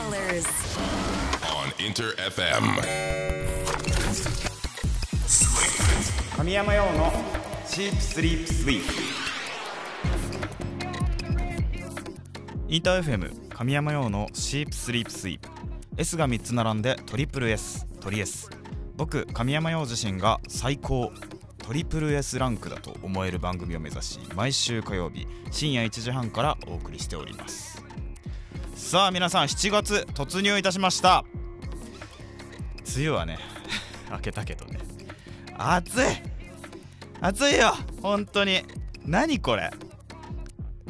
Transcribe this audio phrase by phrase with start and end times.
[0.00, 0.46] colors.
[1.44, 2.62] on Inter FM.
[6.36, 7.12] 神山用の
[7.66, 8.94] シープスリープスイープ。
[12.68, 15.48] インター FM 神山用のシープスリープスイープ。
[15.98, 18.48] S が3つ並んでトリプル S トリ S
[18.96, 21.12] 僕神山用自身が最高。
[21.58, 27.79] トリプル S ランクだと思える番組を目指し毎週火曜日深夜1時半からお送りしております
[28.90, 31.24] さあ皆さん7月突入いたしました。
[32.96, 33.38] 梅雨はね
[34.10, 34.80] 明けたけどね。
[35.56, 36.06] 暑い
[37.20, 37.72] 暑いよ
[38.02, 38.64] 本当に。
[39.06, 39.70] 何これ？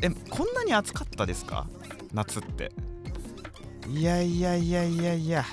[0.00, 1.66] えこんなに暑かったですか？
[2.14, 2.72] 夏って。
[3.86, 5.44] いやいやいやいやいや。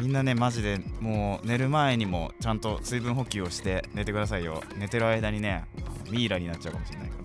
[0.00, 4.64] みんなねマジでもう寝る前にもちゃんと水分補給をして寝てくださいよ。
[4.74, 5.64] 寝てる間にね
[6.10, 7.22] ミイラになっちゃうかもしれないから。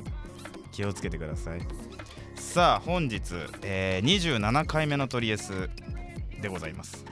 [0.72, 1.62] 気をつけてください。
[2.52, 5.70] さあ本日、えー27回目のトリエス
[6.42, 7.06] でございます。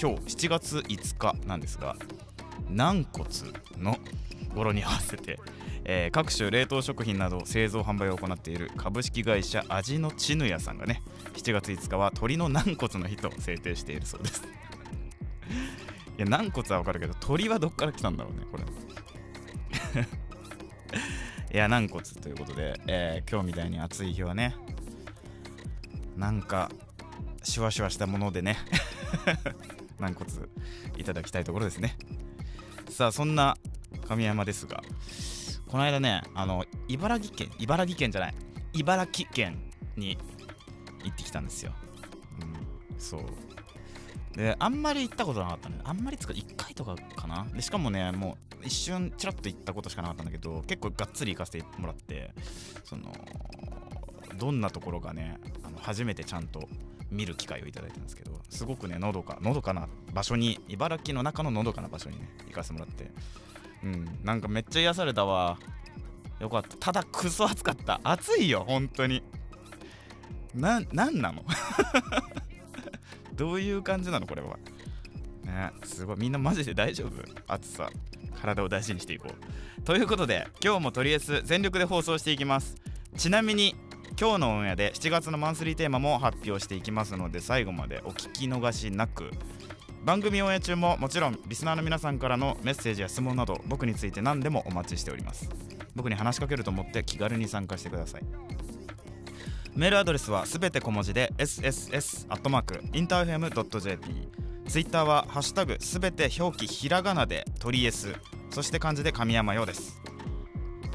[0.00, 1.94] 今日7月5日なんですが
[2.70, 3.28] 軟骨
[3.76, 3.98] の
[4.54, 5.38] 語呂に合わせて、
[5.84, 11.02] えー各種冷凍食品など製造販売を行っている株式会社味のちぬやさんがね
[11.34, 14.42] 7月5日は鶏の軟骨の日と制定しているそうです。
[14.42, 14.46] い
[16.16, 18.64] や軟骨はわかるけど鳥はどっから来たんだろうねこれ。
[21.52, 24.56] いや軟骨ということで、えー今日みたいに暑い日はね
[26.18, 26.68] なんか
[27.44, 28.58] シュワシュワしたものでね。
[29.98, 30.30] 軟骨
[30.96, 31.96] いただきたいところですね。
[32.90, 33.56] さあそんな
[34.06, 34.82] 神山ですが
[35.68, 38.34] この間ねあの茨城県茨城県じゃない
[38.72, 40.18] 茨城県に
[41.04, 41.72] 行ってきたんですよ、
[42.40, 43.22] うん、そう。
[44.36, 45.78] であんまり行ったことなかったね。
[45.84, 47.46] あんまりつか1回とかかな？
[47.54, 52.34] でしかもねもう一瞬ちらっと行ったことしかなかったんだけど結構がっつり行かせてもらって
[52.84, 53.12] その
[54.36, 55.38] どんなところがね
[55.82, 56.68] 初めてちゃんと
[57.10, 63.10] 見る機会をいただいたんですけどすごくねのどかのどかな場所に茨城の中ののどかな場所にね行かせてもらって。
[63.84, 65.58] うんなんかめっちゃ癒されたわ。
[66.40, 66.76] よかった。
[66.76, 68.00] ただクソ暑かった。
[68.02, 69.22] 暑いよ本当に。
[70.54, 71.44] なななの？
[73.34, 74.26] どういう感じなの？
[74.26, 74.58] これは。
[75.44, 76.18] ねすごい。
[76.18, 77.12] みんなマジで大丈夫？
[77.46, 77.90] 暑さ。
[78.40, 79.82] 体を大事にしていこう。
[79.82, 82.76] ということで今日もとりあえず全力で放送していきます。
[83.16, 83.74] ちなみに
[84.16, 89.30] 今日のオンエアで7月のマンスリーテーマも発表していきますので最後までお聞き逃しなく。
[90.04, 95.50] 番組オンエア中ももちろんリスナーの皆さんからのメッセージや質問など僕について何でもお待ちしております。
[95.94, 98.22] 僕に話しかけると思って気軽に参加してください。
[99.74, 104.28] メールアドレスはすべて小文字で sss.interfm.jp
[104.66, 108.14] ツイッターは「ハッシュタグすべて表記ひらがなで鳥 S」
[108.50, 110.00] そして漢字で神山ようです。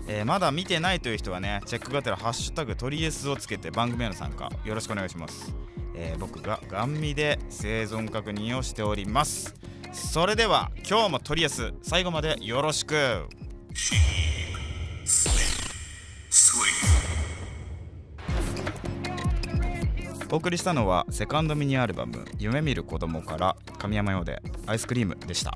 [0.07, 5.53] えーまだ見てないという人はねチェックがてら「ハッシュタグトリエス」をつけて番組への参加よろしくお願いします、
[5.95, 9.55] えー僕がガン見で生存確認をしております。
[9.93, 13.27] それでは今日もトリエス最後までよろしく。
[20.33, 25.55] お送りしたのはセカンドミニアルバム「夢見る子供から神山用でアイスクリームでした。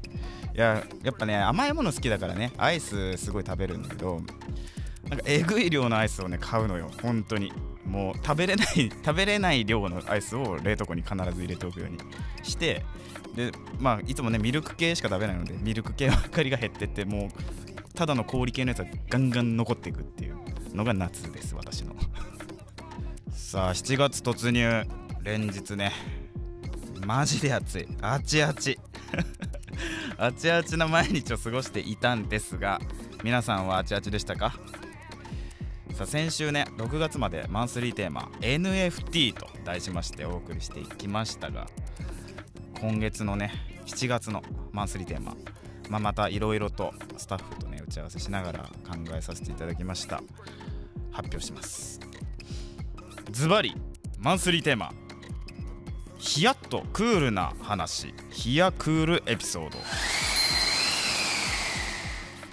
[0.53, 4.21] いややっぱね甘いもの好きだからねアイスすごい食べるんだけど
[5.09, 7.51] なんかえぐい量のアイスをね買うのよ本当に。
[7.85, 8.67] もう食べれない
[9.03, 11.97] 食べれない量のアイスを冷凍庫に必ず入れておくように
[12.43, 12.85] して
[13.33, 20.37] でまあいつもねミルク系しか食べないのでミルク系ばっかりが減ってってもうただの氷系のやつはガンガン残っていくっていう
[20.75, 21.95] のが夏です私の。
[23.47, 24.83] さあ7月突入。
[25.23, 25.93] 連日ね。
[27.05, 27.87] マジで暑い。
[28.01, 28.77] あちあち。
[30.19, 32.81] あちあちな毎日を過ごしていたんですが
[33.23, 34.59] 皆さんはあちあちでしたか？
[35.93, 41.69] さあ先週ね6月までマンスリーテーマ NFT と題しましてお送りしていきましたが
[42.81, 43.53] 今月のね
[43.85, 44.43] 7月の
[44.73, 45.37] マンスリーテーマ、
[45.89, 50.21] まあ、またいろいろとスタッフとね打ち合わせしながら考えさせていただきました。
[51.13, 52.01] 発表します。
[53.31, 53.75] ズバリ
[54.19, 54.91] マンスリーテーマ。
[56.17, 58.13] ヒヤッとクールな話。
[58.29, 59.77] ヒヤクールエピソード。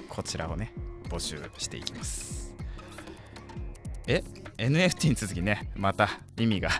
[0.08, 0.72] こちらをね
[1.08, 2.54] 募集していきます。
[4.08, 4.22] え
[4.58, 6.70] ？NFT に続きねまた意味が。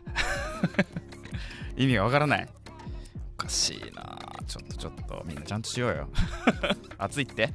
[1.76, 2.48] 意味がわからない。
[3.38, 4.18] おかしいな。
[4.46, 6.08] ちょっとちょっとみんなちゃんとしようよ。
[6.98, 7.52] 暑いって？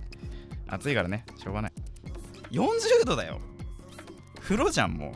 [0.67, 1.25] 暑いからね。
[1.37, 1.73] しょうがない。
[2.51, 3.41] 40度だよ。
[4.39, 5.13] 風呂じゃんもう。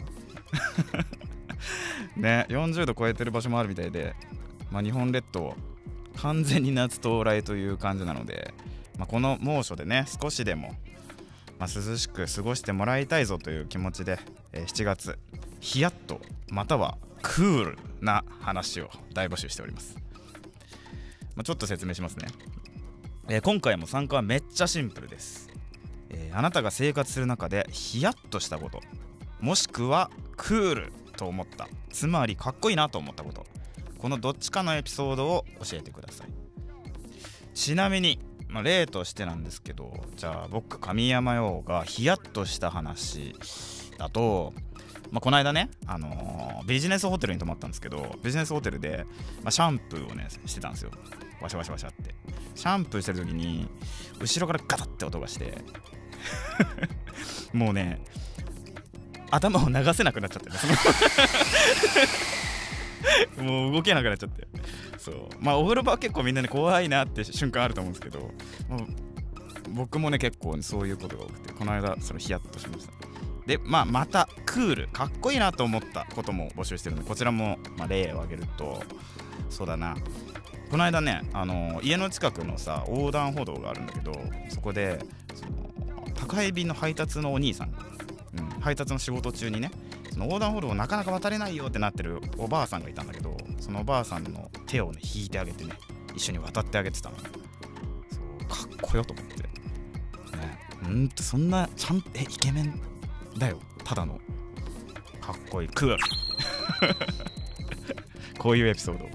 [2.18, 4.16] ね40度超えてる場所もあるみたいで、
[4.72, 5.56] まあ、日本列島
[6.18, 8.54] 完全に夏到来という感じなので、
[8.98, 10.74] まあ、この猛暑でね少しでも、
[11.60, 14.20] まあ、涼しく過ごしてもらいたいぞという気持ちで、
[14.52, 15.18] えー7月
[15.60, 16.20] ヒヤッと
[16.50, 19.96] またはクールな話を大募集しております、
[21.36, 22.28] まあ、ちょっと説明しますね、
[23.30, 25.50] えー今回も参加はめっちゃシンプルです、
[26.10, 28.82] えーあなたが生活する中でヒヤッとしたこと
[29.40, 31.68] もしくはクールと思った。
[31.90, 33.46] つまりかっこいいなと思ったこと。
[33.98, 36.28] このどっちかのエピソードを教えてください。
[37.54, 38.20] ちなみに、
[38.50, 43.34] まあ、例としてなんですけどじゃあ僕神山陽がヒヤッとした話
[43.98, 44.54] だと、
[45.12, 49.06] まあ、この間ね、あのービジネスホテルに泊まったんですけどビジネスホテルで、
[49.44, 50.92] まあ、シャンプーをねしてたんですよ。
[51.42, 52.16] ワシャワシャワシャって。
[52.56, 53.68] シャンプーしてる時に
[54.20, 55.58] 後ろからガタって音がして。
[57.52, 58.02] もうね
[59.34, 60.52] 頭を流せなくなっちゃって
[63.42, 64.48] もう動けなくなっちゃって。
[64.98, 65.16] そう。
[65.40, 68.32] まあお風呂場は結構みんなね怖いなって瞬間あると思うんですけどもう
[69.74, 72.94] 僕もね結構、ね、そういうことが多くてこの間そのヒヤッとしました。
[73.46, 74.88] でまあまたクール。
[74.90, 78.82] かっこいいなと思ったことも募集してるのでこちらも、まあ、例を挙げると
[79.50, 79.98] そうだな。
[80.70, 84.14] この間ねあの家の近くのさ横断歩道があるんだけど
[84.50, 85.00] そこで
[85.36, 85.74] その
[86.16, 87.74] 宅配便の配達のお兄さ、ん、
[88.64, 89.72] 配達の仕事中にね
[90.14, 95.74] その横断歩道をなかなか渡れないよってなってるおばあさんがいたんだけどそのおばあさんの手をね引いてあげてね
[96.16, 97.18] 一緒に渡ってあげてたの。
[97.18, 97.28] そう
[98.48, 99.44] かっこよと思って。
[99.44, 99.50] ね
[100.86, 102.80] うんとそんなちゃんえイケメン
[103.38, 103.60] だよ。
[103.84, 104.20] ただの
[105.20, 105.98] かっこいいクー。
[105.98, 105.98] ル
[108.38, 109.10] こういうエピソード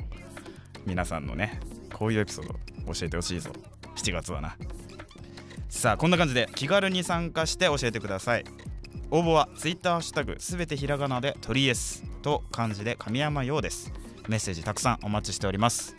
[0.84, 1.60] 皆さんのね
[1.94, 2.54] こういうエピソード
[2.92, 3.50] 教えてほしいぞ。
[3.96, 4.56] 7月はな。
[5.68, 8.44] さあこんな感じで気軽に参加して教えてください。
[9.10, 13.90] 応募は Twitter ハッシュタグすべてひらがなで「とりえす」と漢字で神山陽です。
[14.28, 15.96] メッセージたくさんお待ちしております。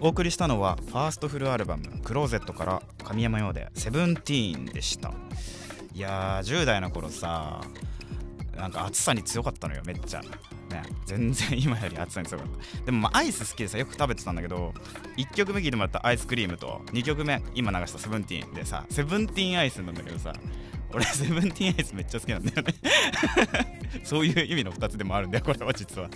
[0.00, 5.12] お送りしたのはファーストフルアルバム「クローゼット」から神山陽で「セブンティーン」でした。
[5.92, 7.60] いやー10代の頃さ
[8.56, 10.22] なんか暑さに強かったのよめっちゃ。
[10.74, 10.82] ね。
[11.06, 12.84] 全然今より暑さに強かった。
[12.86, 14.74] でもまあアイス好きでさよく食べてたんだけど
[15.16, 20.32] 1曲目聴いてもらったアイスクリームと2曲目今流したセブンティーンでさセブンティーンアイスなんだけどさ
[20.92, 22.74] 俺セブンティーンアイスめっちゃ好きなんだよね。
[24.04, 26.08] そういう意味の2つでもあるんだよこれは実は。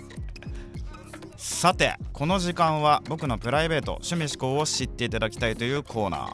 [1.37, 6.31] さてこの時間は僕のプライベート趣味思考を知っていただきたいというコーナー。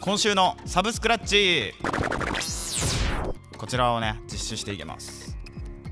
[0.00, 1.74] 今週のサブスクラッチ。
[3.56, 5.15] こちらをね実施していきます、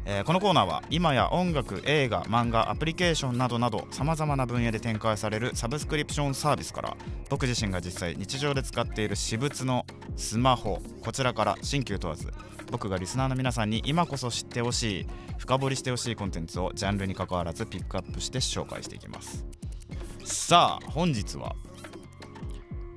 [0.06, 6.96] えーこのコーナーは今や音楽映画漫画アプリケーションなどなどさまざまな分野で展開されるサブスクリプションサービスから
[7.30, 9.86] 僕自身が実際日常で使っている私物の
[10.16, 12.32] スマホこちらから新旧問わず
[12.70, 15.06] 僕がリスナーの皆さんに今こそ知ってほしい
[15.38, 19.44] 深掘りしてほしいコンテンツをジャンルに関わらずピックアップして紹介していきます。
[20.24, 21.54] さあ本日は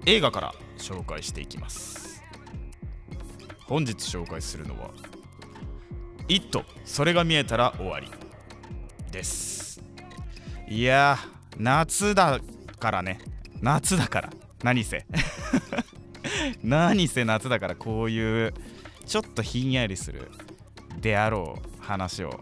[0.05, 2.23] 映画から紹介していきます。
[3.65, 4.91] 本日紹介するのは
[6.27, 8.11] 「イットそれが見えたら終わり」
[9.11, 9.81] です。
[10.67, 11.17] いや
[11.57, 12.39] 夏だ
[12.79, 13.19] からね。
[13.61, 14.29] 夏だから。
[14.63, 15.05] 何せ。
[16.63, 18.53] 何せ夏だからこういう
[19.05, 20.29] ちょっとひんやりする
[20.99, 22.41] であろう話を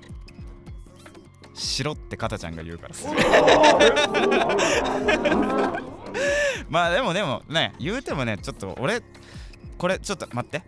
[1.53, 3.13] しろってかたちゃんが言うからする
[6.69, 9.01] まあでもでもね言うてもねちょっと俺
[9.77, 10.63] これちょっと待って。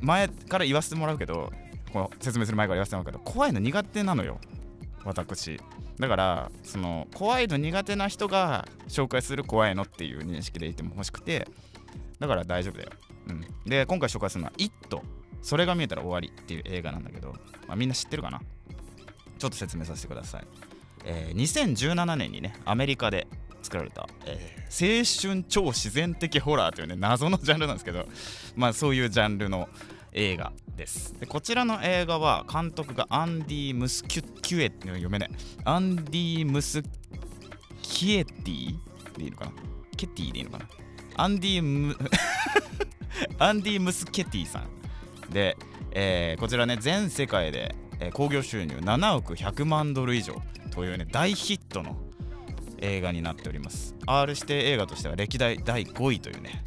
[0.00, 1.52] 前から言わせてもらうけど
[1.94, 4.40] この説明する前から言わせてもらうけど怖いの苦手なのよ。
[5.04, 5.60] 私。
[5.98, 11.46] だからその怖いの苦手な人が紹介する怖いのっていう認識でいても欲しくて
[12.18, 12.90] だから大丈夫だよ、
[13.28, 15.02] うん、で今回紹介するのは「イット
[15.40, 17.28] それが見えたら終わり」っていう映画なんだけど、
[17.68, 18.40] まあ、みんな知ってるかな？
[19.38, 20.46] ちょっと説明させてください、
[21.04, 23.28] えー2017年にねアメリカで
[23.62, 28.08] 作られた、えー青春超自然的ホラーというね謎のジャンルなんですけど
[28.56, 29.68] まあそういうジャンルの
[30.14, 31.14] 映画です。
[31.18, 35.30] でこちらの映画は監督がアンディ・ムスキュキュエ読めない。
[35.64, 36.82] アンディ・ムス
[37.82, 38.78] キエティ
[39.16, 39.52] でいいのかな？
[39.96, 40.68] ケティでいいのかな？
[41.16, 41.96] アンディ・ム
[43.38, 44.68] アンディ・ムスケティさん。
[45.32, 45.56] で、
[45.92, 50.40] えーこちらね全世界でえー興行収入7億100万ドル以上
[50.70, 51.96] というね大ヒットの
[52.78, 53.94] 映画になっております。
[54.06, 56.64] R 指定映画としては歴代第5位というね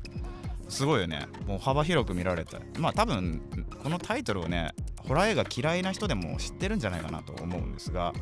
[0.69, 3.41] すごいよねもう幅広く見られたまあ多分
[3.81, 4.73] このタイトルをね
[5.07, 8.13] ホラー映画嫌いな人でも知ってるんじゃないかなと思うんですが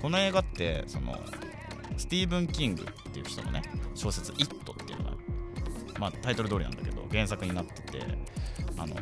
[0.00, 1.18] この映画ってその
[1.96, 3.62] スティーブン・キングっていう人のね
[3.94, 5.16] 小説「イット!」っていうのが
[5.98, 8.02] まあタイトル通りなんだけど原作になってて
[8.78, 8.96] あの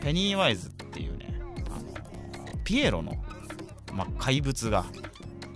[0.00, 1.34] ペニーワイズっていうね
[1.68, 3.12] あのピエロの、
[3.92, 4.84] まあ、怪物が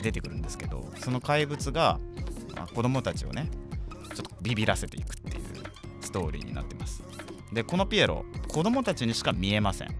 [0.03, 1.99] 出てくるんですけどその怪物が、
[2.55, 3.49] まあ子供たちをね
[4.15, 5.46] ちょっとビビらせていくっていう
[6.17, 7.03] トーリーになってます
[7.53, 9.95] でこのピエロ子供たちにしか見えません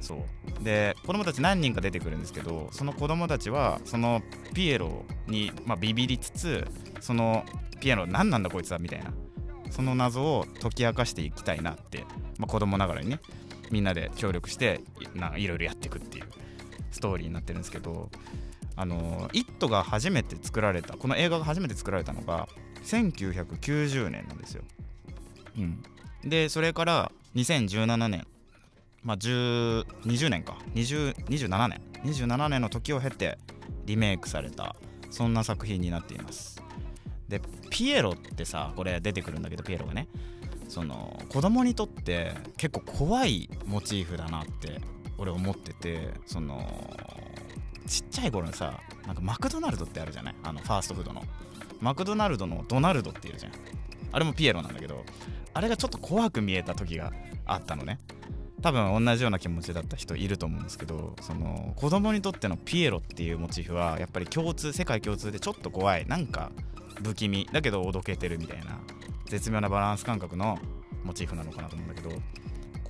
[0.00, 4.22] そうで子供たち何人か出てくるんですけどその子供たちはその
[4.54, 6.66] ピエロに、まあ、ビビりつつ
[7.00, 7.44] その
[7.80, 9.12] ピエロ何なんだこいつはみたいな
[9.70, 12.04] その謎を解き明かしていきたいなって、
[12.38, 13.20] まあ、子供ながらにね
[13.70, 14.80] みんなで協力して
[15.14, 16.24] ないろいろやっていくっていう
[16.90, 18.10] ストーリーになってるんですけど
[18.74, 22.48] あの「イット!」が初めて作られたこの映画が初めて作られたのが
[22.84, 24.64] 1990年なんですよ。
[25.56, 25.82] うん、
[26.24, 28.26] でそれから2017年。
[29.02, 30.58] まあ20年か。
[30.74, 31.80] 20 27年。
[32.04, 33.38] 27年の時を経て
[33.86, 34.76] リメイクされた
[35.10, 36.62] そんな作品になっています。
[37.28, 37.40] で
[37.70, 40.08] ピエロってさこれ出てくるんだけどピエロがね。
[40.68, 44.80] その子供にとって結構怖いモチーフだなって
[45.18, 46.96] 俺思っててその
[47.86, 50.34] ちっちゃい頃にさなんかマクドナルドってあるじゃない？
[50.44, 51.22] あのファーストフードの。
[51.80, 53.52] マクドナルドのドナルドっていうじゃん。
[54.12, 55.04] あれもピエロなんだけど
[55.52, 57.12] あれがちょっと怖く見えた時が
[57.46, 57.98] あったのね。
[58.62, 66.06] 多分同じような気持ちだった人いると思うんですけどその子供にとってのピエロっていうモチーフはやっぱり共通世界共通でちょっと怖い。
[66.06, 66.52] なんか
[67.02, 67.48] 不気味。
[67.52, 68.78] だけどおどけてるみたいな
[69.26, 70.58] 絶妙なバランス感覚の
[71.04, 72.14] モチーフなのかなと思うんだけど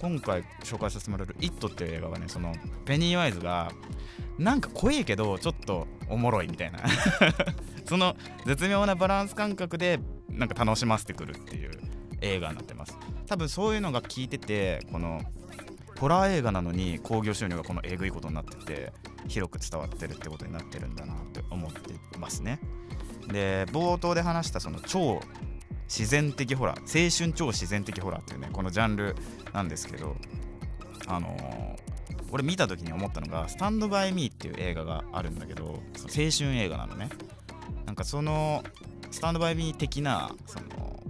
[0.01, 2.53] 今回紹介させてもらえる「イット!」っていう映画はねその
[2.87, 3.71] ペニー・ワイズが
[4.39, 6.81] なんか怖いけどちょっとおもろいみたいな。
[7.85, 9.99] その絶妙なバランス感覚で
[10.41, 11.71] なんか楽しませてくるっていう
[12.23, 12.97] 映画になってます。
[13.27, 15.21] 多分そういうのが効いててこの
[16.01, 18.93] ホラー映画なのに興行収入がこのえぐいことになってて
[19.29, 22.59] 広く伝わってるってことになってるんだなって思ってますね。
[23.29, 25.21] で冒頭で話したその超
[25.87, 29.15] 自然的ホラー青春超自然的ホラーっていうねこのジャンル
[29.53, 30.17] なんですけど
[31.07, 31.77] あのー、
[32.33, 37.11] 俺見た時に思ったのが「スタンド・バイ・ミー」っていう映画があるんだけど青春映画なのね。
[37.85, 38.65] なんかその
[39.11, 41.03] スタンド・バイ・ミー的なその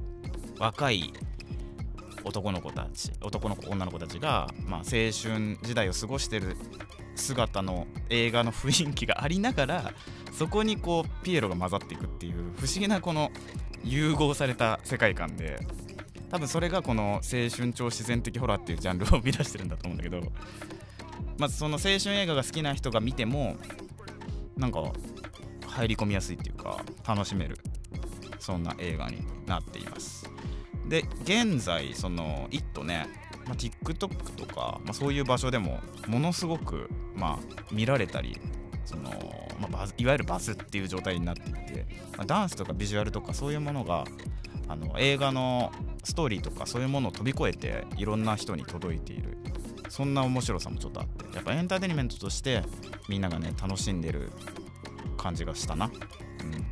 [0.59, 1.12] 若い
[2.25, 6.57] 男の子たち男の子女の子たちが、まあ、青春時代を過ごしてる
[7.14, 9.92] 姿の映画の雰囲気がありながら
[10.33, 13.30] そこにこうピエロが混ざっていくっていう不思議なこの
[13.85, 15.59] 融合された世界観で
[16.30, 20.21] 多分それがこの青春超自然的ホラーっていうジャンルを生み出してるんだと思うんだけど
[21.38, 23.57] まずその青春映画が好きな人が見ても
[24.57, 24.83] なんか
[25.66, 27.57] 入り込みやすいっていうか楽しめる。
[28.40, 30.28] そんな映画になっています。
[30.88, 33.06] で現在その「イット!」ね、
[33.47, 38.40] まあ、TikTok とか、まあ、そういう場所でもものすごく、まあ、見られたり
[38.85, 39.11] その、
[39.61, 44.04] まあ、バズいわゆるバズっていう状態になっていて、まあ、ダンスとかビジュアルとかそういうものが
[44.66, 45.70] あの映画の
[46.02, 49.38] ストーリーとかそういうものを飛び越えていろんな人に届いている。
[49.88, 52.62] そんな面白さもちょっとあってやっぱエンターテインメントとして
[53.09, 54.30] みんながね楽しんでる
[55.16, 55.87] 感じがしたな。
[55.87, 56.64] うん。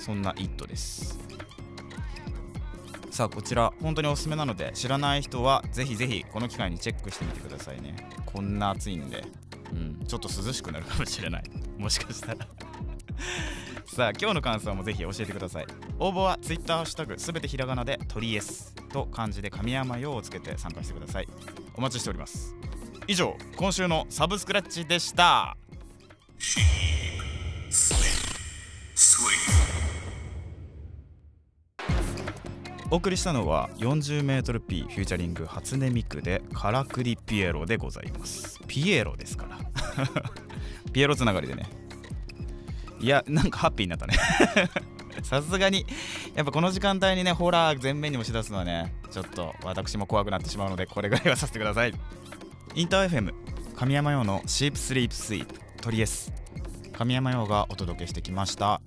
[0.00, 1.18] そんな「イット!」です。
[3.10, 7.96] さあこちら本当におすすめなので知らない人はぜひぜひこの機会にチェックしてみてくださいね。
[8.24, 9.24] こんな暑いんで、
[9.72, 11.42] うん、ちょっと涼しくなるかもしれない。
[11.76, 12.46] もしかしたら。
[13.86, 15.66] さあ今日の感想もぜひ教えてください。
[15.98, 21.28] 応募は Twitter ハッシュタグすべてひらがなで鳥 S と漢字で神山用をつけて参加してください。
[21.74, 22.54] お待ちしております。
[23.06, 25.56] 以上今週のサブスクラッチでした。
[32.92, 38.58] お送りしたのは 40mP フューチャリング初音ミクでカラクリピエロでございます。
[38.66, 39.58] ピエロですから。
[40.92, 41.68] ピエロつながりでね。
[42.98, 44.14] いやなんかハッピーになったね。
[45.22, 45.86] さすがに
[46.34, 51.94] やっぱこの時間帯にねホラー全面に押し出すのはねちょっと私も怖くなってしまうのでこれぐらいはさせてください。
[52.74, 53.32] インター FM
[53.76, 56.32] 神山用のシープスリープスイープトリエス。
[56.92, 58.80] 神山用がお届けしてきました。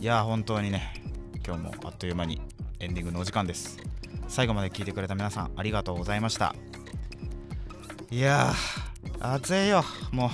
[0.00, 1.04] いや本当にね
[1.46, 2.42] 今日もあっという間に
[2.80, 3.78] エンディングのお時間です。
[4.28, 6.54] 最後まで聞いてくれた皆さんありがとうございました。
[8.10, 10.30] いやー暑いよもう。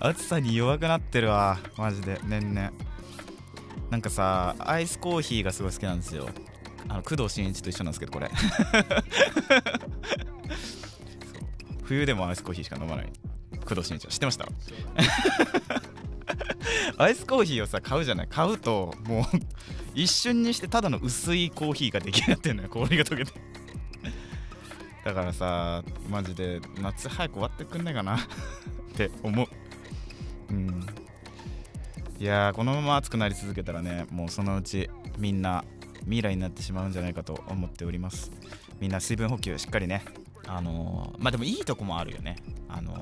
[0.02, 2.72] 暑さに弱くなってるわマジで年々。
[3.90, 6.28] なんかさアイスコーヒーがすごい好きなんですよ。
[6.88, 8.30] あの工藤新一と一緒なんですけどこれ。
[11.84, 13.12] 冬でもアイスコーヒーしか飲まない。
[13.66, 14.10] 工藤新一は。
[14.10, 14.46] 知ってました？
[17.00, 18.26] アイスコーヒーをさ買うじゃない。
[18.28, 19.24] 買うともう
[19.94, 22.68] 一瞬にしてただの薄いコーヒーが出来上がってんのよ。
[22.68, 23.32] 氷が溶けて。
[25.02, 28.20] だからさマジで夏早く終わってくんないかなっ
[28.96, 29.46] て思う。
[30.50, 30.86] うん。
[32.18, 35.64] いやこのまま暑くなり続けたらねもうそのうちみんな
[36.00, 38.30] 未来になってしまうんじゃないかと思っております。
[38.78, 40.04] みんな水分補給しっかりね。
[40.46, 42.36] あのー、まあでもいいとこもあるよね。
[42.68, 42.98] あのー、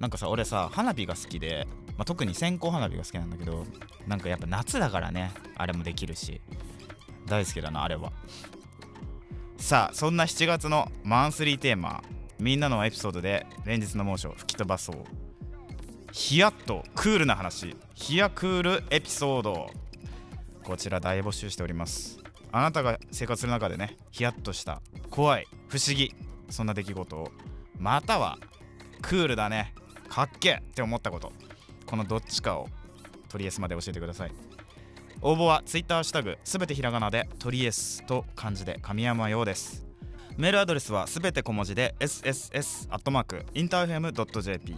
[0.00, 3.64] なんかさ俺さ花火が好きでまあ、特に線香花火が好きなんだけど
[4.06, 6.40] なんかやっぱ夏だからねあれもできるし
[7.26, 8.12] 大好きだなあれは。
[9.56, 12.02] さあそんな7月のマンスリーテーマ
[12.38, 14.96] みんなのエピソードで連日の猛暑を吹き飛ばそう。
[16.12, 17.74] ヒヤッとクールな話。
[17.94, 19.70] ヒヤクールエピソード。
[20.62, 22.24] こちら大募集しております。
[22.56, 26.14] あなたが生活する中でねヒヤッとした怖い不思議
[26.50, 27.32] そんな出来事を
[27.80, 28.38] または
[29.02, 29.74] クールだね
[30.08, 31.32] かっけえって思ったこと。
[31.86, 32.68] このどっちかを
[33.28, 34.32] トリエスまで教えてください。
[35.20, 39.86] 応募は Twitter ハッシュタグすべてひらがなでトリエスと漢字で神山用です。
[40.36, 44.74] メールアドレスはすべて小文字で sss.interfm.jp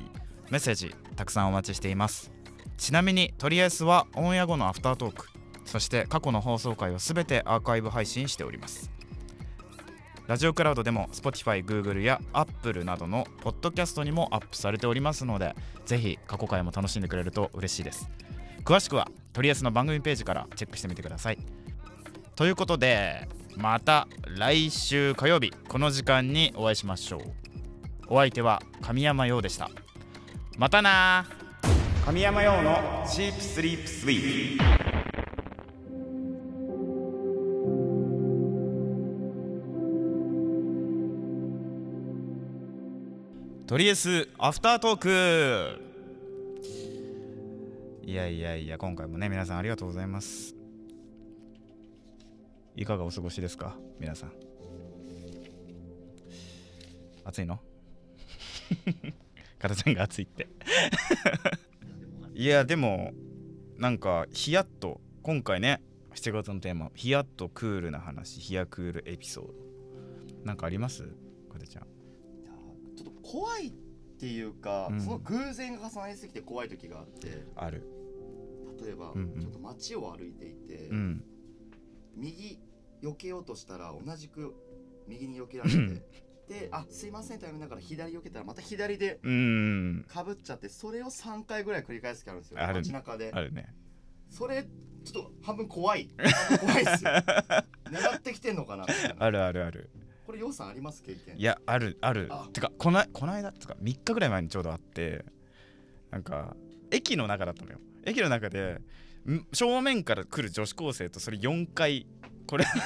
[0.50, 2.30] メッセージたくさんお待ちしています。
[2.76, 5.26] ちなみにトリエスはオンエア後のアフタートーク。
[5.64, 8.92] そして過去の放送回をすべてアーカイブ配信しております。
[10.26, 15.54] ラジオクラウドでも Spotify、Google や Apple などのポッドキャストにもアップされておりますので
[15.85, 18.11] ぜひ過去回も楽しんでくれると嬉しいです。
[18.64, 21.38] 詳しくはとりあえずの番組ページからチェックしてみてください。
[22.35, 27.21] ということでまた来週火曜日この時間にお会いしましょう。
[28.09, 29.71] お相手は神山陽でした。
[30.59, 31.25] またな
[32.04, 34.75] 神山陽のチープスリープスイー
[43.76, 45.83] トとりあえずアフタートーク。
[48.06, 50.54] いやいやいや今回もね皆さんありがとうございます。
[52.75, 53.76] いかがお過ごしですか？
[54.00, 54.33] 皆さん。
[57.26, 57.61] 暑いの？
[59.59, 60.49] かたちゃんが暑いって。
[62.33, 63.12] いやでも
[63.76, 65.83] なんかヒヤッと今回ね
[66.14, 69.52] 7月のテーマヒヤッとクールな話ヒヤクールエピソード。
[70.47, 71.02] なんかあります？
[71.52, 71.96] かたちゃん。
[73.30, 73.73] 怖いっ
[74.18, 75.00] ていうか、うん。
[75.00, 77.87] その偶然が重なりすぎて怖い時があってある。
[78.83, 79.40] 例えば、うんうん。
[79.40, 81.25] ちょっと街を歩いていて、うん。
[82.14, 82.59] 右
[83.02, 84.54] 避けようとしたら同じく
[85.06, 85.76] 右に避けられて
[86.49, 89.21] であすいませんと言いながら左避けたらまた左で
[90.08, 92.58] かぶっちゃってそれを3回ぐらい繰り返す時あるんですよ。
[92.58, 93.30] 街中で。
[93.34, 93.75] あるね。
[94.30, 94.65] それ
[95.04, 96.08] ちょっと半分怖い。
[96.60, 97.10] 怖いっすよ。
[97.91, 98.86] 狙ってきてんのかな。
[99.19, 99.91] あるあるある
[100.26, 101.39] これようさんあります経験？
[101.39, 102.26] いやあるある。
[102.30, 102.49] あ。
[102.52, 105.25] てかこないこの間つか3日ぐらい前にちょうどあって
[106.10, 106.56] なんか
[106.91, 107.78] 駅の中だったのよ。
[108.04, 108.80] 駅の中で
[109.28, 112.06] ん正面から来る女子高生とそれ4回
[112.47, 112.65] これ。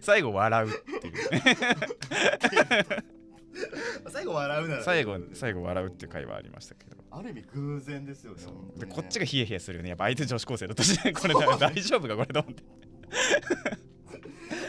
[0.00, 1.14] 最後笑うっていう。
[4.10, 6.96] 最後笑うなら最後最後笑うっていう会話ありましたけど。
[7.10, 8.38] ある意味偶然ですよね
[8.78, 9.90] でこっちがヒヤヒヤするよね。
[9.90, 12.62] やっぱ相手女子高生だとしてこれ大丈夫かこれと思って、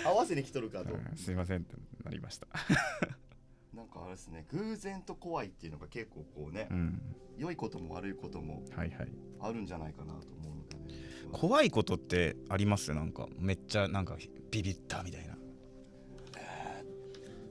[0.05, 2.47] 合わせに来とるかと、うんすいませんってなりました。
[3.73, 7.01] なんかあれですね偶然と怖いっていうのが結構こうね、うん。
[7.37, 9.07] 良いことも悪いこともはいはい。
[9.39, 10.83] あるんじゃないかなと思うので、ね、
[11.31, 12.93] 怖いことってあります？
[12.93, 14.17] なんかめっちゃなんか
[14.51, 15.35] ビビったみたいな。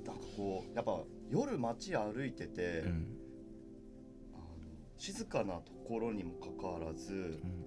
[0.05, 3.19] なんかこうやっぱ夜街歩いてて、うん。
[4.35, 4.45] あの
[4.97, 7.67] 静かなところにもかかわらずうん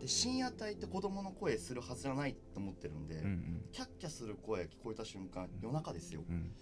[0.00, 6.22] で深夜帯って子供の声するはずじゃないと思ってるんで、うんキャッキャする声聞こえた瞬間夜中ですよ。
[6.28, 6.36] うん。
[6.36, 6.52] うん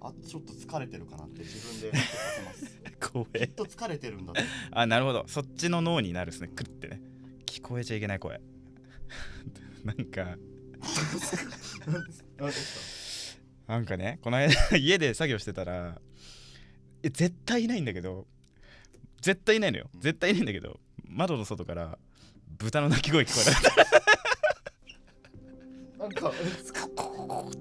[0.00, 2.04] あちょっと疲れてるかなって自分で さ
[2.36, 3.10] せます。
[3.10, 4.40] 怖えきっと疲れてるんだと。
[4.72, 5.24] あなるほど。
[5.28, 6.48] そっちの脳になるですね。
[6.48, 7.00] クッてね。
[7.46, 8.38] 聞こえちゃいけない声。
[9.84, 10.36] なんか。
[13.66, 13.96] なんか？
[13.96, 15.98] ねこの間家で作業してたら
[17.02, 18.26] え絶対いないんだけど
[19.22, 19.88] 絶対いないのよ。
[19.98, 21.98] 絶対いないんだけど窓の外から
[22.48, 23.84] 豚の鳴き声聞こえたか
[25.98, 26.32] なんかっ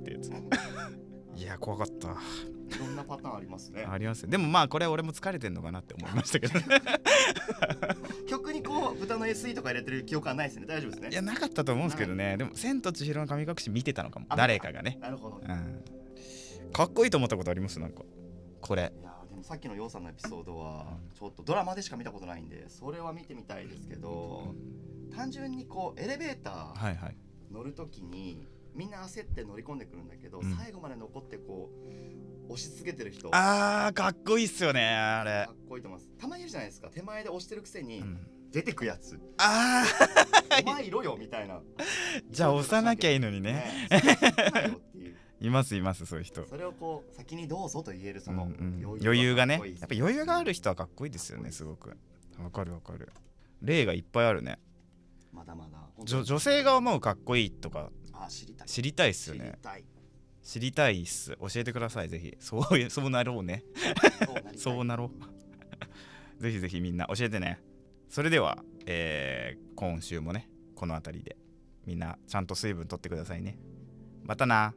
[0.04, 0.32] てやつ。
[1.40, 2.10] いや怖かった。
[2.10, 3.86] いろんなパターンありますね。
[3.88, 6.60] ありますよでもまあこれ俺も疲れてんのかなって思いましたけど
[8.28, 10.66] 曲にこう豚の SE とか入れてる記憶はないですね。
[10.66, 11.10] 大丈夫ですね。
[11.12, 12.38] いやなかったと思うんですけどね。
[12.38, 14.26] でも「千と千尋の神隠し」見てたのかも。
[14.30, 15.42] あ誰かがね、なるほど。
[15.44, 15.84] うん、
[16.72, 17.80] かっこいいと思ったことあります？
[17.80, 18.02] なんか。
[18.62, 18.92] これ。
[19.00, 19.12] いや
[19.44, 24.56] さっきのようさんのエピソードはちょっとドラマでしか見たことないんでそれは見てみたいですけど
[25.16, 27.14] 単純にこうエレベーター
[27.52, 30.56] 乗るときにみんな焦って乗り込んでくるんだけど、うん。
[30.56, 31.70] 最後まで残ってこ
[32.50, 33.30] う押し続けてる人。
[33.32, 35.46] あーかっこいいっすよねあれ。
[35.46, 36.10] かっこいいと思います。
[36.18, 36.90] たまにいるじゃないですか。
[36.90, 38.28] 手前で押してるくせにうん。
[38.52, 39.84] 出てくやつ、あ
[40.64, 41.56] お前いろよみたいな。
[41.56, 41.62] ー
[42.30, 43.66] じゃあ押さなきゃいいのにね。
[43.90, 44.78] ね
[45.44, 46.46] いますいますそういう人。
[46.48, 48.44] それをこう先にどうぞと言えるその
[48.82, 49.56] 余余裕がね。
[49.56, 51.98] やっぱ余裕がある人はかっこいいですよねすごく。
[52.42, 53.12] わかるわかる。
[53.62, 54.58] 例がいっぱいあるね。
[55.34, 55.80] まだまだ。
[56.06, 58.68] 女女性が思うかっこいいとかあ知りたい。
[58.70, 59.60] 知りたいっすよね。
[60.42, 61.02] 知りたい。
[61.02, 61.36] っす。
[61.38, 62.38] 教えてくださいぜひ。
[62.40, 63.66] そういう そうなろうね
[64.56, 65.12] そうなろ
[66.40, 66.40] う。
[66.42, 67.60] ぜひぜひみんな教えてね。
[68.08, 71.36] それでは、えー今週もねこの辺りで。
[71.86, 73.58] みんなちゃんと水分取ってくださいね。
[74.24, 74.74] またな